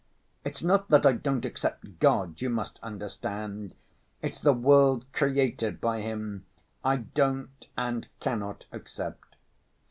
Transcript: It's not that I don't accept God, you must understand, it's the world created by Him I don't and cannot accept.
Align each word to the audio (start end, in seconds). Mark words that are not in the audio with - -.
It's 0.43 0.63
not 0.63 0.87
that 0.89 1.05
I 1.05 1.11
don't 1.11 1.45
accept 1.45 1.99
God, 1.99 2.41
you 2.41 2.49
must 2.49 2.79
understand, 2.81 3.75
it's 4.23 4.41
the 4.41 4.51
world 4.51 5.05
created 5.13 5.79
by 5.79 6.01
Him 6.01 6.43
I 6.83 6.95
don't 6.97 7.67
and 7.77 8.07
cannot 8.19 8.65
accept. 8.71 9.35